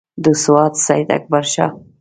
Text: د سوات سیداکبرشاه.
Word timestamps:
د 0.23 0.25
سوات 0.43 0.73
سیداکبرشاه. 0.85 1.71